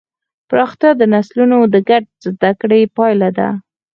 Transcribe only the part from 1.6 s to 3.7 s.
د ګډې زدهکړې پایله ده.